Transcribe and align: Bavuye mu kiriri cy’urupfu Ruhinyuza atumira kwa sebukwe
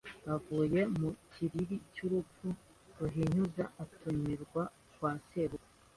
Bavuye 0.25 0.81
mu 0.97 1.09
kiriri 1.31 1.75
cy’urupfu 1.93 2.47
Ruhinyuza 2.99 3.63
atumira 3.83 4.43
kwa 4.51 4.63
sebukwe 5.27 5.69